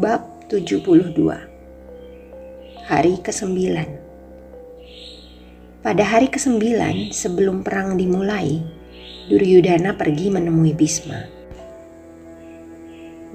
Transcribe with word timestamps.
Bab 0.00 0.48
72 0.48 1.12
Hari 2.88 3.14
ke-9 3.20 3.52
Pada 5.84 6.04
hari 6.08 6.32
ke-9 6.32 6.56
sebelum 7.12 7.60
perang 7.60 8.00
dimulai, 8.00 8.64
Duryudana 9.28 9.92
pergi 9.92 10.32
menemui 10.32 10.72
Bisma. 10.72 11.20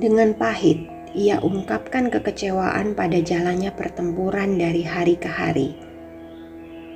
Dengan 0.02 0.34
pahit, 0.34 0.90
ia 1.14 1.38
ungkapkan 1.38 2.10
kekecewaan 2.10 2.98
pada 2.98 3.22
jalannya 3.22 3.70
pertempuran 3.70 4.58
dari 4.58 4.82
hari 4.82 5.22
ke 5.22 5.30
hari. 5.30 5.78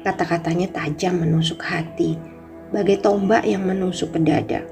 Kata-katanya 0.01 0.73
tajam 0.73 1.21
menusuk 1.21 1.61
hati, 1.61 2.17
bagai 2.73 3.05
tombak 3.05 3.45
yang 3.45 3.69
menusuk 3.69 4.17
ke 4.17 4.19
dada. 4.25 4.65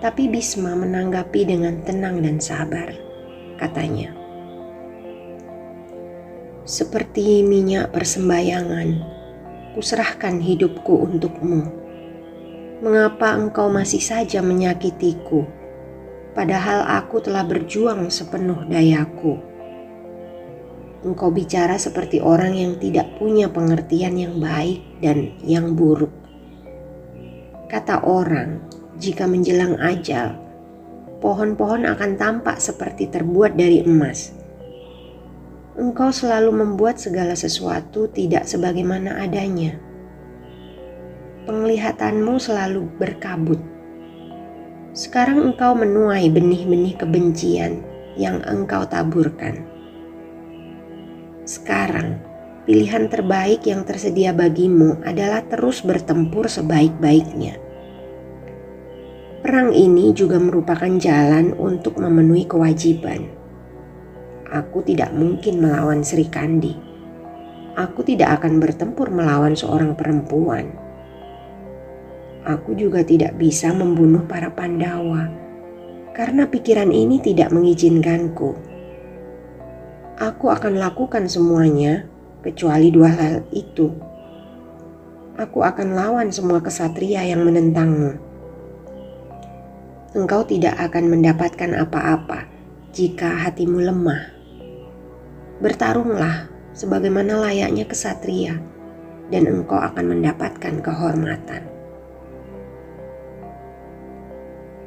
Tapi 0.00 0.32
Bisma 0.32 0.72
menanggapi 0.72 1.44
dengan 1.44 1.84
tenang 1.84 2.24
dan 2.24 2.40
sabar 2.40 3.09
katanya. 3.60 4.16
Seperti 6.64 7.44
minyak 7.44 7.92
persembayangan, 7.92 8.88
kuserahkan 9.76 10.40
hidupku 10.40 11.04
untukmu. 11.04 11.68
Mengapa 12.80 13.36
engkau 13.36 13.68
masih 13.68 14.00
saja 14.00 14.40
menyakitiku, 14.40 15.44
padahal 16.32 16.88
aku 16.88 17.20
telah 17.20 17.44
berjuang 17.44 18.08
sepenuh 18.08 18.64
dayaku? 18.64 19.36
Engkau 21.00 21.28
bicara 21.32 21.76
seperti 21.76 22.20
orang 22.20 22.56
yang 22.56 22.72
tidak 22.80 23.16
punya 23.20 23.52
pengertian 23.52 24.16
yang 24.16 24.36
baik 24.40 24.80
dan 25.00 25.36
yang 25.44 25.76
buruk. 25.76 26.12
Kata 27.68 28.04
orang, 28.04 28.60
jika 29.00 29.24
menjelang 29.24 29.80
ajal, 29.80 30.49
pohon-pohon 31.20 31.84
akan 31.84 32.16
tampak 32.16 32.56
seperti 32.58 33.06
terbuat 33.12 33.54
dari 33.54 33.84
emas. 33.84 34.32
Engkau 35.76 36.10
selalu 36.10 36.50
membuat 36.64 36.98
segala 36.98 37.36
sesuatu 37.36 38.08
tidak 38.10 38.48
sebagaimana 38.48 39.20
adanya. 39.22 39.76
Penglihatanmu 41.44 42.36
selalu 42.40 42.88
berkabut. 42.96 43.60
Sekarang 44.90 45.52
engkau 45.52 45.76
menuai 45.78 46.26
benih-benih 46.28 46.98
kebencian 46.98 47.80
yang 48.18 48.42
engkau 48.44 48.82
taburkan. 48.84 49.62
Sekarang, 51.46 52.18
pilihan 52.66 53.06
terbaik 53.06 53.64
yang 53.64 53.86
tersedia 53.86 54.34
bagimu 54.34 54.98
adalah 55.06 55.46
terus 55.46 55.80
bertempur 55.80 56.50
sebaik-baiknya 56.50 57.69
Perang 59.40 59.72
ini 59.72 60.12
juga 60.12 60.36
merupakan 60.36 61.00
jalan 61.00 61.56
untuk 61.56 61.96
memenuhi 61.96 62.44
kewajiban. 62.44 63.24
Aku 64.52 64.84
tidak 64.84 65.16
mungkin 65.16 65.64
melawan 65.64 66.04
Sri 66.04 66.28
Kandi. 66.28 66.76
Aku 67.72 68.04
tidak 68.04 68.36
akan 68.36 68.60
bertempur 68.60 69.08
melawan 69.08 69.56
seorang 69.56 69.96
perempuan. 69.96 70.68
Aku 72.44 72.76
juga 72.76 73.00
tidak 73.00 73.40
bisa 73.40 73.72
membunuh 73.72 74.28
para 74.28 74.52
Pandawa 74.52 75.32
karena 76.12 76.44
pikiran 76.44 76.92
ini 76.92 77.16
tidak 77.24 77.48
mengizinkanku. 77.48 78.52
Aku 80.20 80.52
akan 80.52 80.76
lakukan 80.76 81.24
semuanya 81.32 82.04
kecuali 82.44 82.92
dua 82.92 83.08
hal 83.08 83.36
itu. 83.56 83.88
Aku 85.40 85.64
akan 85.64 85.96
lawan 85.96 86.28
semua 86.28 86.60
kesatria 86.60 87.24
yang 87.24 87.40
menentangmu 87.40 88.29
engkau 90.10 90.42
tidak 90.42 90.74
akan 90.74 91.06
mendapatkan 91.06 91.70
apa-apa 91.86 92.50
jika 92.90 93.30
hatimu 93.30 93.78
lemah. 93.78 94.34
Bertarunglah 95.62 96.50
sebagaimana 96.74 97.38
layaknya 97.46 97.86
kesatria, 97.86 98.58
dan 99.30 99.46
engkau 99.46 99.78
akan 99.78 100.18
mendapatkan 100.18 100.82
kehormatan. 100.82 101.62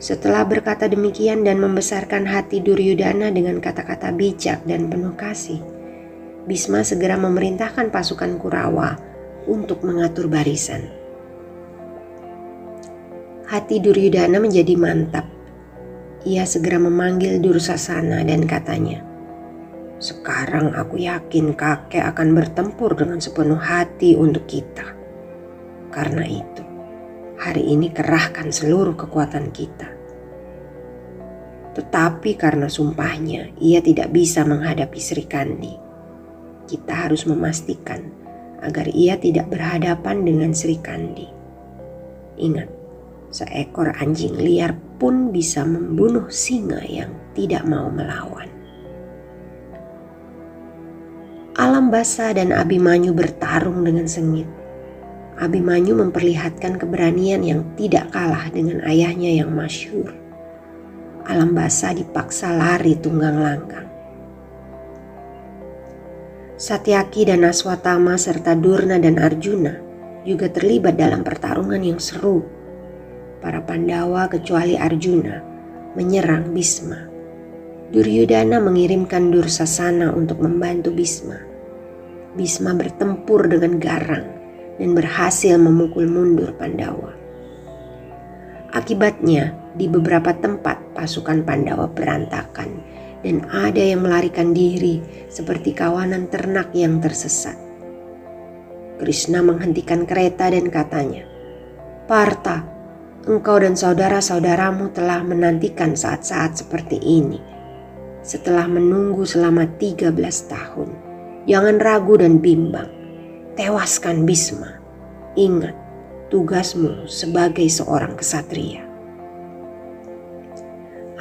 Setelah 0.04 0.44
berkata 0.44 0.92
demikian 0.92 1.48
dan 1.48 1.64
membesarkan 1.64 2.28
hati 2.28 2.60
Duryudana 2.60 3.32
dengan 3.32 3.64
kata-kata 3.64 4.12
bijak 4.12 4.68
dan 4.68 4.92
penuh 4.92 5.16
kasih, 5.16 5.64
Bisma 6.44 6.84
segera 6.84 7.16
memerintahkan 7.16 7.88
pasukan 7.88 8.36
Kurawa 8.36 9.00
untuk 9.48 9.88
mengatur 9.88 10.28
barisan 10.28 11.03
hati 13.54 13.78
Duryudana 13.78 14.42
menjadi 14.42 14.74
mantap. 14.74 15.30
Ia 16.26 16.42
segera 16.42 16.82
memanggil 16.82 17.38
Dursasana 17.38 18.26
dan 18.26 18.50
katanya, 18.50 19.06
Sekarang 20.02 20.74
aku 20.74 20.98
yakin 20.98 21.54
kakek 21.54 22.02
akan 22.02 22.34
bertempur 22.34 22.98
dengan 22.98 23.22
sepenuh 23.22 23.62
hati 23.62 24.18
untuk 24.18 24.50
kita. 24.50 24.98
Karena 25.94 26.26
itu, 26.26 26.66
hari 27.38 27.78
ini 27.78 27.94
kerahkan 27.94 28.50
seluruh 28.50 28.98
kekuatan 28.98 29.54
kita. 29.54 29.86
Tetapi 31.78 32.34
karena 32.34 32.66
sumpahnya, 32.66 33.54
ia 33.62 33.86
tidak 33.86 34.10
bisa 34.10 34.42
menghadapi 34.42 34.98
Sri 34.98 35.30
Kandi. 35.30 35.78
Kita 36.66 37.06
harus 37.06 37.30
memastikan 37.30 38.02
agar 38.66 38.90
ia 38.90 39.14
tidak 39.22 39.46
berhadapan 39.54 40.26
dengan 40.26 40.58
Sri 40.58 40.82
Kandi. 40.82 41.30
Ingat, 42.42 42.83
seekor 43.34 43.98
anjing 43.98 44.38
liar 44.38 44.78
pun 45.02 45.34
bisa 45.34 45.66
membunuh 45.66 46.30
singa 46.30 46.86
yang 46.86 47.10
tidak 47.34 47.66
mau 47.66 47.90
melawan. 47.90 48.46
Alam 51.58 51.90
Basa 51.90 52.34
dan 52.34 52.54
Abimanyu 52.54 53.14
bertarung 53.14 53.82
dengan 53.82 54.06
sengit. 54.06 54.46
Abimanyu 55.38 55.98
memperlihatkan 55.98 56.78
keberanian 56.78 57.42
yang 57.42 57.62
tidak 57.74 58.14
kalah 58.14 58.54
dengan 58.54 58.86
ayahnya 58.86 59.42
yang 59.42 59.50
masyhur. 59.50 60.14
Alam 61.26 61.58
Basa 61.58 61.94
dipaksa 61.94 62.54
lari 62.54 62.98
tunggang 63.02 63.42
langgang. 63.42 63.90
Satyaki 66.54 67.34
dan 67.34 67.50
Aswatama 67.50 68.14
serta 68.14 68.54
Durna 68.54 69.02
dan 69.02 69.18
Arjuna 69.18 69.74
juga 70.22 70.54
terlibat 70.54 70.96
dalam 71.02 71.26
pertarungan 71.26 71.82
yang 71.82 71.98
seru 71.98 72.46
para 73.44 73.60
Pandawa 73.60 74.32
kecuali 74.32 74.80
Arjuna 74.80 75.44
menyerang 76.00 76.56
Bisma. 76.56 77.12
Duryudana 77.92 78.58
mengirimkan 78.64 79.30
Dursasana 79.30 80.16
untuk 80.16 80.40
membantu 80.40 80.96
Bisma. 80.96 81.38
Bisma 82.34 82.72
bertempur 82.74 83.46
dengan 83.52 83.78
garang 83.78 84.26
dan 84.80 84.96
berhasil 84.98 85.60
memukul 85.60 86.08
mundur 86.10 86.56
Pandawa. 86.56 87.14
Akibatnya, 88.74 89.54
di 89.78 89.86
beberapa 89.86 90.34
tempat 90.34 90.98
pasukan 90.98 91.46
Pandawa 91.46 91.90
berantakan 91.90 92.82
dan 93.22 93.46
ada 93.50 93.82
yang 93.82 94.06
melarikan 94.06 94.54
diri 94.54 95.02
seperti 95.30 95.78
kawanan 95.78 96.26
ternak 96.30 96.74
yang 96.74 96.98
tersesat. 96.98 97.58
Krishna 98.98 99.46
menghentikan 99.46 100.06
kereta 100.10 100.50
dan 100.50 100.70
katanya, 100.70 101.26
Parta, 102.10 102.73
engkau 103.24 103.56
dan 103.56 103.76
saudara-saudaramu 103.76 104.92
telah 104.92 105.24
menantikan 105.24 105.96
saat-saat 105.96 106.60
seperti 106.60 107.00
ini. 107.00 107.40
Setelah 108.24 108.68
menunggu 108.68 109.24
selama 109.28 109.68
13 109.80 110.16
tahun, 110.48 110.90
jangan 111.48 111.78
ragu 111.80 112.20
dan 112.20 112.40
bimbang. 112.40 112.88
Tewaskan 113.54 114.26
Bisma. 114.26 114.80
Ingat 115.38 115.76
tugasmu 116.32 117.06
sebagai 117.06 117.68
seorang 117.70 118.18
kesatria. 118.18 118.82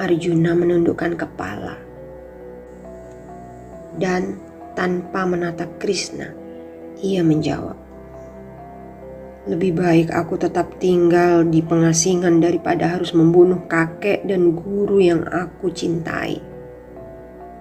Arjuna 0.01 0.57
menundukkan 0.57 1.13
kepala. 1.15 1.77
Dan 3.93 4.41
tanpa 4.73 5.21
menatap 5.29 5.69
Krishna, 5.77 6.33
ia 6.97 7.21
menjawab, 7.21 7.77
lebih 9.43 9.75
baik 9.75 10.07
aku 10.15 10.39
tetap 10.39 10.79
tinggal 10.79 11.43
di 11.43 11.59
pengasingan 11.59 12.39
daripada 12.39 12.95
harus 12.95 13.11
membunuh 13.11 13.67
kakek 13.67 14.23
dan 14.23 14.55
guru 14.55 15.03
yang 15.03 15.27
aku 15.27 15.67
cintai. 15.67 16.39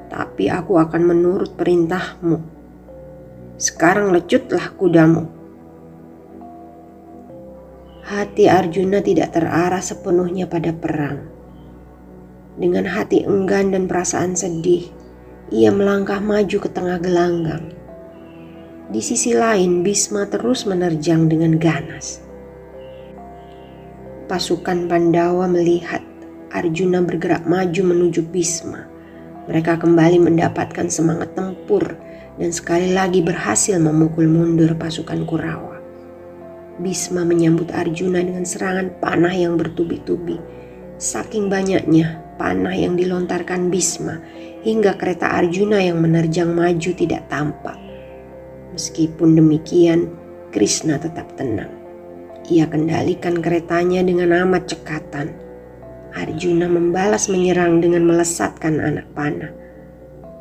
Tapi 0.06 0.46
aku 0.46 0.78
akan 0.78 1.02
menurut 1.02 1.58
perintahmu. 1.58 2.38
Sekarang 3.58 4.14
lecutlah 4.14 4.70
kudamu. 4.78 5.26
Hati 8.06 8.46
Arjuna 8.46 9.02
tidak 9.02 9.34
terarah 9.34 9.82
sepenuhnya 9.82 10.46
pada 10.46 10.70
perang. 10.70 11.26
Dengan 12.54 12.86
hati 12.86 13.26
enggan 13.26 13.74
dan 13.74 13.90
perasaan 13.90 14.38
sedih, 14.38 14.86
ia 15.50 15.74
melangkah 15.74 16.22
maju 16.22 16.58
ke 16.62 16.68
tengah 16.70 17.02
gelanggang 17.02 17.81
di 18.92 19.00
sisi 19.00 19.32
lain, 19.32 19.80
Bisma 19.80 20.28
terus 20.28 20.68
menerjang 20.68 21.24
dengan 21.24 21.56
ganas. 21.56 22.20
Pasukan 24.28 24.84
Pandawa 24.84 25.48
melihat 25.48 26.04
Arjuna 26.52 27.00
bergerak 27.00 27.48
maju 27.48 27.82
menuju 27.88 28.20
Bisma. 28.28 28.84
Mereka 29.48 29.80
kembali 29.80 30.20
mendapatkan 30.20 30.92
semangat 30.92 31.32
tempur 31.32 31.96
dan 32.36 32.52
sekali 32.52 32.92
lagi 32.92 33.24
berhasil 33.24 33.80
memukul 33.80 34.28
mundur 34.28 34.76
pasukan 34.76 35.24
Kurawa. 35.24 35.80
Bisma 36.76 37.24
menyambut 37.24 37.72
Arjuna 37.72 38.20
dengan 38.20 38.44
serangan 38.44 38.92
panah 39.00 39.32
yang 39.32 39.56
bertubi-tubi. 39.56 40.36
Saking 41.00 41.48
banyaknya 41.48 42.20
panah 42.36 42.76
yang 42.76 43.00
dilontarkan 43.00 43.72
Bisma 43.72 44.20
hingga 44.60 45.00
kereta 45.00 45.32
Arjuna 45.32 45.80
yang 45.80 45.96
menerjang 46.04 46.52
maju 46.52 46.90
tidak 46.92 47.24
tampak. 47.32 47.81
Meskipun 48.72 49.36
demikian, 49.36 50.08
Krishna 50.52 50.96
tetap 50.96 51.32
tenang. 51.36 51.72
Ia 52.48 52.66
kendalikan 52.66 53.38
keretanya 53.38 54.02
dengan 54.02 54.34
amat 54.48 54.72
cekatan. 54.72 55.32
Arjuna 56.12 56.68
membalas 56.68 57.32
menyerang 57.32 57.80
dengan 57.80 58.04
melesatkan 58.04 58.82
anak 58.82 59.08
panah. 59.16 59.52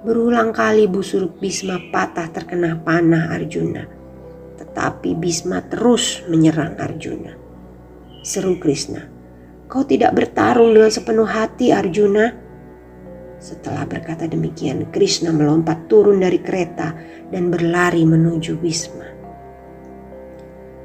Berulang 0.01 0.51
kali 0.51 0.89
busur 0.89 1.29
Bisma 1.37 1.79
patah 1.93 2.27
terkena 2.33 2.75
panah 2.81 3.31
Arjuna. 3.31 3.85
Tetapi 4.59 5.15
Bisma 5.15 5.61
terus 5.63 6.25
menyerang 6.27 6.75
Arjuna. 6.75 7.37
Seru 8.25 8.57
Krishna, 8.57 9.05
kau 9.69 9.85
tidak 9.85 10.17
bertarung 10.17 10.73
dengan 10.73 10.91
sepenuh 10.91 11.29
hati 11.29 11.71
Arjuna. 11.71 12.33
Setelah 13.41 13.89
berkata 13.89 14.29
demikian, 14.29 14.85
Krishna 14.93 15.33
melompat 15.33 15.89
turun 15.89 16.21
dari 16.21 16.37
kereta 16.37 16.93
dan 17.33 17.49
berlari 17.49 18.05
menuju 18.05 18.61
Bisma. 18.61 19.09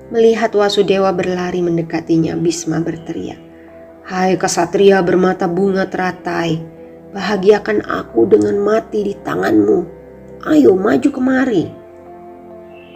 Melihat 0.09 0.57
Wasudewa 0.57 1.13
berlari 1.13 1.61
mendekatinya, 1.61 2.33
Bisma 2.41 2.81
berteriak, 2.81 3.37
Hai 4.09 4.41
kesatria 4.41 5.05
bermata 5.05 5.45
bunga 5.45 5.85
teratai, 5.85 6.63
bahagiakan 7.13 7.85
aku 7.85 8.25
dengan 8.25 8.57
mati 8.63 9.03
di 9.03 9.15
tanganmu. 9.19 9.79
Ayo 10.47 10.79
maju 10.79 11.11
kemari. 11.13 11.67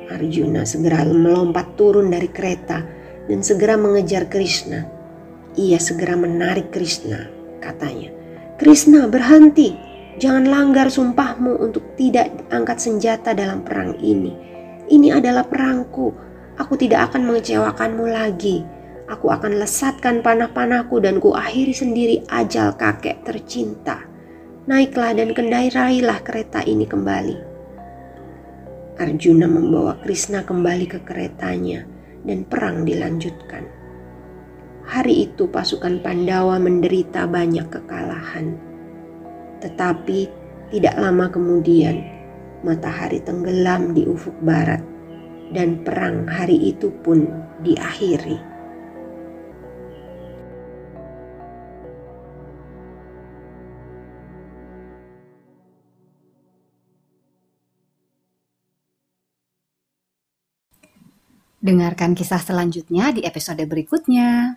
Arjuna 0.08 0.62
segera 0.64 1.02
melompat 1.04 1.74
turun 1.76 2.14
dari 2.14 2.30
kereta 2.32 2.80
dan 3.28 3.42
segera 3.42 3.74
mengejar 3.76 4.30
Krishna. 4.30 4.86
Ia 5.58 5.82
segera 5.82 6.14
menarik 6.14 6.70
Krishna, 6.70 7.26
katanya. 7.58 8.19
Krishna 8.60 9.08
berhenti, 9.08 9.72
Jangan 10.20 10.44
langgar 10.52 10.92
sumpahmu 10.92 11.64
untuk 11.64 11.96
tidak 11.96 12.28
angkat 12.52 12.76
senjata 12.76 13.32
dalam 13.32 13.64
perang 13.64 13.96
ini. 14.04 14.36
Ini 14.92 15.16
adalah 15.16 15.48
perangku. 15.48 16.12
Aku 16.60 16.76
tidak 16.76 17.08
akan 17.08 17.24
mengecewakanmu 17.24 18.04
lagi. 18.04 18.60
Aku 19.08 19.32
akan 19.32 19.56
lesatkan 19.56 20.20
panah-panahku 20.20 21.00
dan 21.00 21.24
ku 21.24 21.32
akhiri 21.32 21.72
sendiri 21.72 22.20
ajal 22.28 22.76
kakek 22.76 23.24
tercinta. 23.24 24.04
Naiklah 24.68 25.16
dan 25.16 25.32
kendarailah 25.32 26.20
kereta 26.20 26.60
ini 26.68 26.84
kembali. 26.84 27.36
Arjuna 29.00 29.48
membawa 29.48 29.96
Krishna 30.04 30.44
kembali 30.44 30.84
ke 30.84 31.00
keretanya 31.00 31.88
dan 32.28 32.44
perang 32.44 32.84
dilanjutkan. 32.84 33.79
Hari 34.88 35.28
itu 35.28 35.48
pasukan 35.48 36.00
Pandawa 36.00 36.56
menderita 36.56 37.24
banyak 37.28 37.66
kekalahan 37.68 38.70
tetapi 39.60 40.26
tidak 40.72 40.96
lama 40.96 41.28
kemudian 41.28 42.00
matahari 42.64 43.20
tenggelam 43.20 43.92
di 43.92 44.08
ufuk 44.08 44.34
barat 44.40 44.80
dan 45.52 45.84
perang 45.84 46.24
hari 46.26 46.72
itu 46.72 46.88
pun 47.04 47.28
diakhiri. 47.60 48.48
Dengarkan 61.60 62.16
kisah 62.16 62.40
selanjutnya 62.40 63.12
di 63.12 63.20
episode 63.20 63.60
berikutnya. 63.68 64.56